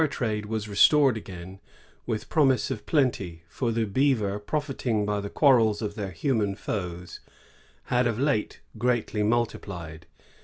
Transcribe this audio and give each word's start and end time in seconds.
fur 0.01 0.07
trade 0.07 0.47
was 0.47 0.67
restored 0.67 1.15
again, 1.15 1.59
with 2.07 2.27
promise 2.27 2.71
of 2.71 2.87
plenty; 2.87 3.43
for 3.47 3.71
the 3.71 3.85
beaver, 3.85 4.39
profiting 4.39 5.05
by 5.05 5.19
the 5.21 5.29
quarrels 5.29 5.79
of 5.79 5.93
their 5.93 6.09
human 6.09 6.55
foes, 6.55 7.19
had 7.83 8.07
of 8.07 8.17
late 8.17 8.61
greatly 8.79 9.21
multiplied. 9.21 10.07